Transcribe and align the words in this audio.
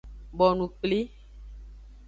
Bonu 0.37 0.67
kpli. 0.73 0.99